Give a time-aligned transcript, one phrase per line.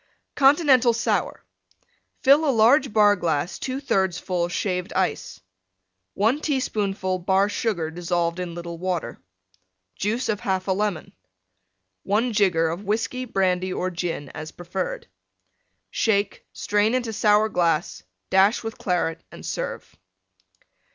[0.33, 1.45] CONTINENTAL SOUR
[2.23, 5.39] Fill a large Bar glass 2/3 full Shaved Ice.
[6.15, 9.21] 1 teaspoonful Bar Sugar dissolved in little Water.
[9.95, 11.13] Juice of 1/2 Lemon.
[12.01, 15.05] 1 jigger of Whiskey, Brandy or Gin, as preferred.
[15.91, 19.95] Shake; strain into Sour glass; dash with Claret and serve.